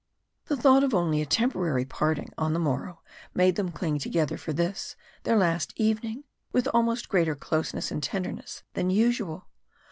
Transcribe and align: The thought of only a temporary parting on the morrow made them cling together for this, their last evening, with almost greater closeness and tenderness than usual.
The 0.47 0.57
thought 0.57 0.83
of 0.83 0.95
only 0.95 1.21
a 1.21 1.27
temporary 1.27 1.85
parting 1.85 2.33
on 2.35 2.53
the 2.53 2.59
morrow 2.59 3.03
made 3.35 3.55
them 3.55 3.71
cling 3.71 3.99
together 3.99 4.35
for 4.35 4.51
this, 4.51 4.95
their 5.25 5.37
last 5.37 5.73
evening, 5.75 6.23
with 6.51 6.67
almost 6.73 7.07
greater 7.07 7.35
closeness 7.35 7.91
and 7.91 8.01
tenderness 8.01 8.63
than 8.73 8.89
usual. 8.89 9.45